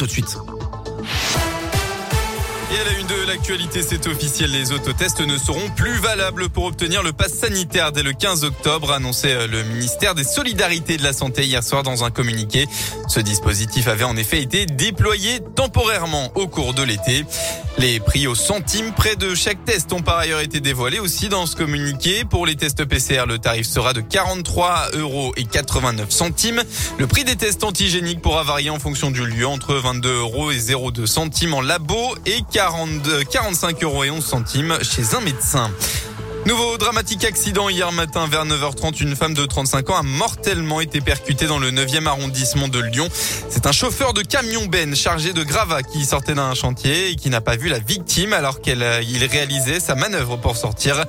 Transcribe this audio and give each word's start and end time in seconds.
tout 0.00 0.06
de 0.06 0.12
suite. 0.12 0.69
Et 2.72 2.78
à 2.78 2.84
la 2.84 2.92
une 3.00 3.06
de 3.08 3.26
l'actualité, 3.26 3.82
c'est 3.82 4.06
officiel, 4.06 4.52
les 4.52 4.70
autotests 4.70 5.20
ne 5.20 5.36
seront 5.36 5.70
plus 5.70 5.98
valables 5.98 6.48
pour 6.50 6.66
obtenir 6.66 7.02
le 7.02 7.12
pass 7.12 7.32
sanitaire 7.32 7.90
dès 7.90 8.04
le 8.04 8.12
15 8.12 8.44
octobre, 8.44 8.92
annoncé 8.92 9.32
euh, 9.32 9.48
le 9.48 9.64
ministère 9.64 10.14
des 10.14 10.22
Solidarités 10.22 10.94
et 10.94 10.96
de 10.96 11.02
la 11.02 11.12
Santé 11.12 11.44
hier 11.44 11.64
soir 11.64 11.82
dans 11.82 12.04
un 12.04 12.10
communiqué. 12.10 12.68
Ce 13.08 13.18
dispositif 13.18 13.88
avait 13.88 14.04
en 14.04 14.16
effet 14.16 14.40
été 14.40 14.66
déployé 14.66 15.40
temporairement 15.56 16.30
au 16.36 16.46
cours 16.46 16.72
de 16.72 16.84
l'été. 16.84 17.24
Les 17.78 17.98
prix 17.98 18.26
au 18.26 18.34
centime 18.34 18.92
près 18.92 19.16
de 19.16 19.34
chaque 19.34 19.64
test 19.64 19.92
ont 19.92 20.02
par 20.02 20.18
ailleurs 20.18 20.40
été 20.40 20.60
dévoilés 20.60 20.98
aussi 21.00 21.28
dans 21.28 21.46
ce 21.46 21.56
communiqué. 21.56 22.24
Pour 22.24 22.46
les 22.46 22.54
tests 22.54 22.84
PCR, 22.84 23.24
le 23.26 23.38
tarif 23.38 23.66
sera 23.66 23.94
de 23.94 24.00
43 24.00 24.90
euros 24.94 25.32
et 25.36 25.44
89 25.44 26.10
centimes. 26.10 26.62
Le 26.98 27.06
prix 27.06 27.24
des 27.24 27.36
tests 27.36 27.64
antigéniques 27.64 28.20
pourra 28.20 28.42
varier 28.42 28.70
en 28.70 28.78
fonction 28.78 29.10
du 29.10 29.24
lieu 29.24 29.46
entre 29.46 29.74
22 29.74 30.08
euros 30.08 30.50
et 30.50 30.58
0,2 30.58 31.06
centimes 31.06 31.54
en 31.54 31.62
labo 31.62 32.14
et 32.26 32.42
42, 32.60 33.24
45 33.24 33.82
euros 33.84 34.04
et 34.04 34.10
11 34.10 34.22
centimes 34.22 34.78
chez 34.82 35.14
un 35.14 35.22
médecin. 35.22 35.70
Nouveau 36.44 36.76
dramatique 36.76 37.24
accident 37.24 37.70
hier 37.70 37.90
matin 37.90 38.26
vers 38.26 38.44
9h30. 38.44 39.02
Une 39.02 39.16
femme 39.16 39.32
de 39.32 39.46
35 39.46 39.88
ans 39.88 39.96
a 39.96 40.02
mortellement 40.02 40.82
été 40.82 41.00
percutée 41.00 41.46
dans 41.46 41.58
le 41.58 41.70
9e 41.70 42.04
arrondissement 42.04 42.68
de 42.68 42.78
Lyon. 42.78 43.08
C'est 43.48 43.64
un 43.64 43.72
chauffeur 43.72 44.12
de 44.12 44.20
camion 44.20 44.66
Ben 44.66 44.94
chargé 44.94 45.32
de 45.32 45.42
gravats 45.42 45.82
qui 45.82 46.04
sortait 46.04 46.34
d'un 46.34 46.52
chantier 46.52 47.08
et 47.08 47.16
qui 47.16 47.30
n'a 47.30 47.40
pas 47.40 47.56
vu 47.56 47.70
la 47.70 47.78
victime 47.78 48.34
alors 48.34 48.60
qu'il 48.60 48.82
réalisait 48.82 49.80
sa 49.80 49.94
manœuvre 49.94 50.36
pour 50.36 50.58
sortir. 50.58 51.02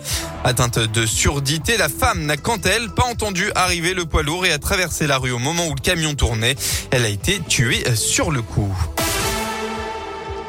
Atteinte 0.46 0.80
de 0.80 1.06
surdité, 1.06 1.76
la 1.76 1.90
femme 1.90 2.26
n'a 2.26 2.38
quant 2.38 2.62
elle 2.64 2.92
pas 2.92 3.04
entendu 3.04 3.52
arriver 3.56 3.94
le 3.94 4.06
poids 4.06 4.24
lourd 4.24 4.46
et 4.46 4.54
a 4.54 4.58
traversé 4.58 5.06
la 5.06 5.18
rue 5.18 5.32
au 5.32 5.40
moment 5.40 5.68
où 5.68 5.76
le 5.76 5.82
camion 5.82 6.16
tournait. 6.16 6.56
Elle 6.92 7.04
a 7.04 7.10
été 7.10 7.42
tuée 7.42 7.84
sur 7.94 8.32
le 8.32 8.42
coup. 8.42 8.74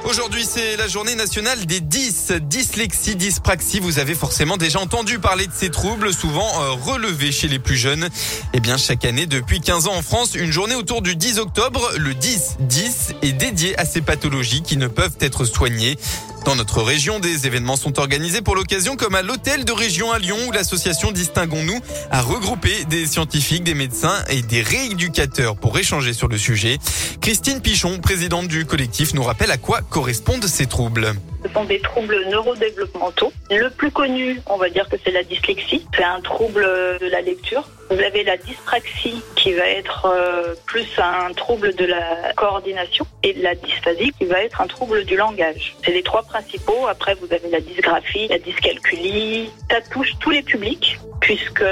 Aujourd'hui, 0.05 0.45
c'est 0.45 0.77
la 0.77 0.89
journée 0.89 1.15
nationale 1.15 1.65
des 1.65 1.79
10. 1.79 2.33
Dyslexie, 2.43 3.15
dyspraxie. 3.15 3.79
Vous 3.79 4.01
avez 4.01 4.15
forcément 4.15 4.57
déjà 4.57 4.81
entendu 4.81 5.21
parler 5.21 5.47
de 5.47 5.53
ces 5.55 5.71
troubles, 5.71 6.13
souvent 6.13 6.49
euh, 6.61 6.71
relevés 6.73 7.31
chez 7.31 7.47
les 7.47 7.61
plus 7.61 7.77
jeunes. 7.77 8.09
Eh 8.53 8.59
bien, 8.59 8.77
chaque 8.77 9.05
année, 9.05 9.27
depuis 9.27 9.61
15 9.61 9.87
ans 9.87 9.95
en 9.95 10.03
France, 10.03 10.35
une 10.35 10.51
journée 10.51 10.75
autour 10.75 11.03
du 11.03 11.15
10 11.15 11.39
octobre, 11.39 11.93
le 11.97 12.15
10-10, 12.15 13.15
est 13.23 13.33
dédiée 13.33 13.79
à 13.79 13.85
ces 13.85 14.01
pathologies 14.01 14.63
qui 14.63 14.77
ne 14.77 14.89
peuvent 14.89 15.17
être 15.21 15.45
soignées. 15.45 15.97
Dans 16.45 16.57
notre 16.57 16.83
région, 16.83 17.21
des 17.21 17.47
événements 17.47 17.77
sont 17.77 17.99
organisés 17.99 18.43
pour 18.43 18.57
l'occasion, 18.57 18.97
comme 18.97 19.15
à 19.15 19.23
l'hôtel 19.23 19.65
de 19.65 19.73
région 19.73 20.11
à 20.11 20.19
Lyon, 20.19 20.37
où 20.49 20.53
l'association 20.53 21.13
Distinguons-nous 21.13 21.81
a 22.11 22.21
regroupé 22.21 22.85
des 22.87 23.07
scientifiques, 23.07 23.63
des 23.63 23.75
médecins 23.75 24.25
et 24.29 24.43
des 24.43 24.63
rééducateurs 24.63 25.57
pour 25.57 25.79
échanger 25.79 26.13
sur 26.13 26.29
le 26.29 26.39
sujet. 26.39 26.79
Christine 27.21 27.61
Pichon, 27.61 27.99
présidente 27.99 28.49
du 28.49 28.65
collectif, 28.67 29.15
nous 29.15 29.23
rappelle 29.23 29.51
à 29.51 29.57
quoi 29.57 29.83
correspondent 29.83 30.47
ces 30.47 30.67
troubles. 30.67 31.15
Ce 31.45 31.53
sont 31.53 31.65
des 31.65 31.81
troubles 31.81 32.25
neurodéveloppementaux. 32.31 33.33
Le 33.51 33.69
plus 33.71 33.91
connu, 33.91 34.41
on 34.47 34.57
va 34.57 34.69
dire 34.69 34.89
que 34.89 34.97
c'est 35.05 35.11
la 35.11 35.23
dyslexie. 35.23 35.87
C'est 35.95 36.05
un 36.05 36.21
trouble 36.21 36.63
de 37.01 37.07
la 37.07 37.21
lecture. 37.21 37.69
Vous 37.91 38.01
avez 38.01 38.23
la 38.25 38.37
dyspraxie 38.37 39.23
qui 39.37 39.53
va 39.53 39.67
être 39.67 40.07
euh, 40.07 40.55
plus 40.67 40.87
un 40.99 41.33
trouble 41.35 41.75
de 41.75 41.85
la 41.85 42.33
coordination 42.35 43.07
et 43.23 43.35
la 43.35 43.55
dysphasie 43.55 44.13
qui 44.19 44.25
va 44.25 44.43
être 44.43 44.61
un 44.61 44.67
trouble 44.67 45.05
du 45.05 45.17
langage. 45.17 45.77
C'est 45.85 45.93
les 45.93 46.03
trois 46.03 46.23
principaux. 46.23 46.87
Après, 46.87 47.15
vous 47.15 47.33
avez 47.33 47.51
la 47.51 47.61
dysgraphie, 47.61 48.29
la 48.29 48.39
dyscalculie. 48.39 49.51
Ça 49.71 49.81
touche 49.81 50.13
tous 50.21 50.31
les 50.31 50.43
publics 50.43 50.99
puisque 51.21 51.65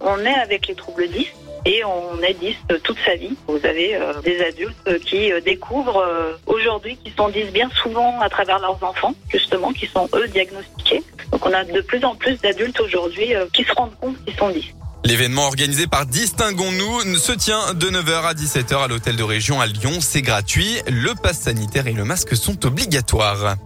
on 0.00 0.18
est 0.20 0.34
avec 0.34 0.68
les 0.68 0.74
troubles 0.74 1.08
10 1.08 1.26
et 1.64 1.82
on 1.84 2.20
est 2.22 2.34
10 2.34 2.56
toute 2.82 2.98
sa 3.04 3.16
vie. 3.16 3.34
Vous 3.46 3.60
avez 3.64 3.94
euh, 3.94 4.12
des 4.22 4.40
adultes 4.40 5.04
qui 5.04 5.32
euh, 5.32 5.40
découvrent 5.40 5.98
euh, 5.98 6.32
aujourd'hui, 6.46 6.98
qui 7.02 7.12
sont 7.16 7.28
10 7.28 7.44
bien 7.52 7.70
souvent 7.82 8.20
à 8.20 8.28
travers 8.28 8.58
leurs 8.58 8.82
enfants, 8.82 9.14
justement, 9.28 9.72
qui 9.72 9.86
sont 9.86 10.08
eux 10.14 10.28
diagnostiqués. 10.28 11.02
Donc 11.32 11.44
on 11.46 11.52
a 11.52 11.64
de 11.64 11.80
plus 11.80 12.04
en 12.04 12.14
plus 12.14 12.40
d'adultes 12.40 12.80
aujourd'hui 12.80 13.34
qui 13.52 13.64
se 13.64 13.72
rendent 13.72 13.96
compte 14.00 14.16
qu'ils 14.24 14.36
sont 14.36 14.50
10. 14.50 14.64
L'événement 15.04 15.46
organisé 15.46 15.86
par 15.86 16.06
Distinguons-nous 16.06 17.16
se 17.16 17.32
tient 17.32 17.74
de 17.74 17.88
9h 17.88 18.22
à 18.22 18.34
17h 18.34 18.84
à 18.84 18.88
l'hôtel 18.88 19.16
de 19.16 19.22
région 19.22 19.60
à 19.60 19.66
Lyon. 19.66 19.98
C'est 20.00 20.22
gratuit. 20.22 20.78
Le 20.88 21.14
pass 21.14 21.40
sanitaire 21.40 21.86
et 21.86 21.92
le 21.92 22.04
masque 22.04 22.36
sont 22.36 22.64
obligatoires. 22.64 23.56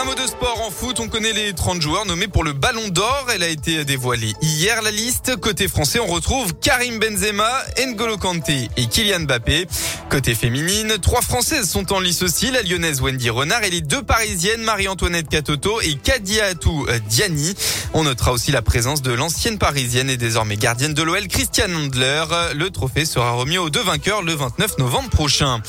Un 0.00 0.04
mot 0.04 0.14
de 0.14 0.28
sport 0.28 0.62
en 0.64 0.70
foot, 0.70 1.00
on 1.00 1.08
connaît 1.08 1.32
les 1.32 1.52
30 1.52 1.82
joueurs 1.82 2.06
nommés 2.06 2.28
pour 2.28 2.44
le 2.44 2.52
Ballon 2.52 2.86
d'Or. 2.86 3.26
Elle 3.34 3.42
a 3.42 3.48
été 3.48 3.84
dévoilée 3.84 4.32
hier 4.40 4.80
la 4.80 4.92
liste. 4.92 5.34
Côté 5.40 5.66
français, 5.66 5.98
on 5.98 6.06
retrouve 6.06 6.54
Karim 6.54 7.00
Benzema, 7.00 7.50
N'Golo 7.84 8.16
Kanté 8.16 8.70
et 8.76 8.86
Kylian 8.86 9.20
Mbappé. 9.20 9.66
Côté 10.08 10.36
féminine, 10.36 10.98
trois 11.02 11.20
Françaises 11.20 11.68
sont 11.68 11.92
en 11.92 11.98
lice 11.98 12.22
aussi, 12.22 12.52
la 12.52 12.62
lyonnaise 12.62 13.00
Wendy 13.00 13.28
Renard 13.28 13.64
et 13.64 13.70
les 13.70 13.80
deux 13.80 14.04
parisiennes 14.04 14.62
Marie-Antoinette 14.62 15.28
Katoto 15.28 15.80
et 15.80 15.96
Kadiatou 15.96 16.86
Diani. 17.08 17.56
On 17.92 18.04
notera 18.04 18.32
aussi 18.32 18.52
la 18.52 18.62
présence 18.62 19.02
de 19.02 19.12
l'ancienne 19.12 19.58
parisienne 19.58 20.10
et 20.10 20.16
désormais 20.16 20.56
gardienne 20.56 20.94
de 20.94 21.02
l'OL, 21.02 21.26
Christiane 21.26 21.74
Handler. 21.74 22.24
Le 22.54 22.70
trophée 22.70 23.04
sera 23.04 23.32
remis 23.32 23.58
aux 23.58 23.68
deux 23.68 23.82
vainqueurs 23.82 24.22
le 24.22 24.34
29 24.34 24.78
novembre 24.78 25.10
prochain. 25.10 25.60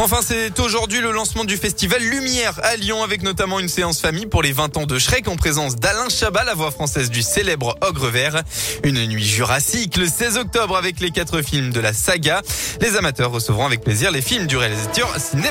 Enfin, 0.00 0.20
c'est 0.22 0.60
aujourd'hui 0.60 1.00
le 1.00 1.10
lancement 1.10 1.44
du 1.44 1.56
festival 1.56 2.00
Lumière 2.00 2.60
à 2.62 2.76
Lyon 2.76 3.02
avec 3.02 3.24
notamment 3.24 3.58
une 3.58 3.68
séance 3.68 4.00
famille 4.00 4.26
pour 4.26 4.42
les 4.42 4.52
20 4.52 4.76
ans 4.76 4.86
de 4.86 4.96
Shrek 4.96 5.26
en 5.26 5.34
présence 5.34 5.74
d'Alain 5.74 6.08
Chabat, 6.08 6.44
la 6.44 6.54
voix 6.54 6.70
française 6.70 7.10
du 7.10 7.20
célèbre 7.20 7.76
Ogre 7.80 8.06
Vert. 8.06 8.42
Une 8.84 9.04
nuit 9.06 9.26
jurassique 9.26 9.96
le 9.96 10.06
16 10.06 10.36
octobre 10.36 10.76
avec 10.76 11.00
les 11.00 11.10
quatre 11.10 11.42
films 11.42 11.72
de 11.72 11.80
la 11.80 11.92
saga. 11.92 12.42
Les 12.80 12.94
amateurs 12.94 13.32
recevront 13.32 13.66
avec 13.66 13.80
plaisir 13.80 14.12
les 14.12 14.22
films 14.22 14.46
du 14.46 14.56
réalisateur 14.56 15.12
Ciné 15.18 15.48